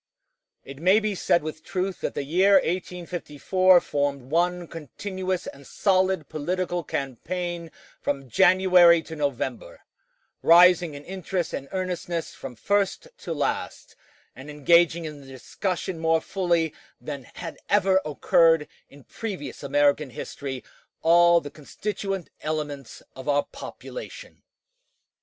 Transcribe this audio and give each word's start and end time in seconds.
It 0.63 0.79
may 0.81 0.99
be 0.99 1.13
said 1.13 1.43
with 1.43 1.63
truth 1.63 2.01
that 2.01 2.15
the 2.15 2.23
year 2.23 2.53
1854 2.53 3.79
formed 3.81 4.31
one 4.31 4.67
continuous 4.67 5.45
and 5.45 5.67
solid 5.67 6.27
political 6.27 6.83
campaign 6.83 7.69
from 8.01 8.27
January 8.27 9.03
to 9.03 9.15
November, 9.15 9.81
rising 10.41 10.95
in 10.95 11.05
interest 11.05 11.53
and 11.53 11.69
earnestness 11.71 12.33
from 12.33 12.55
first 12.55 13.09
to 13.19 13.31
last, 13.31 13.95
and 14.35 14.49
engaging 14.49 15.05
in 15.05 15.21
the 15.21 15.27
discussion 15.27 15.99
more 15.99 16.19
fully 16.19 16.73
than 16.99 17.25
had 17.35 17.59
ever 17.69 18.01
occurred 18.03 18.67
in 18.89 19.03
previous 19.03 19.61
American 19.61 20.09
history 20.09 20.63
all 21.03 21.39
the 21.41 21.51
constituent 21.51 22.31
elements 22.41 23.03
of 23.15 23.29
our 23.29 23.43
population. 23.43 24.41